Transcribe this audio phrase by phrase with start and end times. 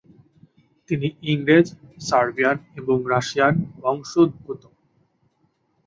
[0.89, 1.67] তিনি ইংরেজ,
[2.01, 4.61] সার্বিয়ান এবং রাশিয়ান বংশোদ্ভূত।